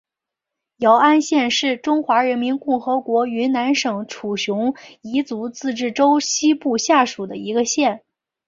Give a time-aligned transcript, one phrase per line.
[0.77, 8.03] 姚安县是中华人民共和国云南省楚雄彝族自治州西部下属的一个县。